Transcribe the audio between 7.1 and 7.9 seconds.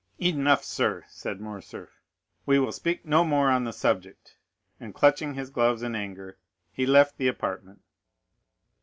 the apartment.